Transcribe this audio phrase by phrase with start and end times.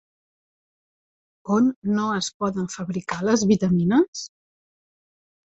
[1.57, 1.67] On
[1.99, 4.25] no es poden fabricar les vitamines?